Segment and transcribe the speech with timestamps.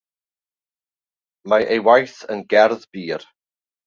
[1.51, 3.27] Mae ei waith yn gerdd bur.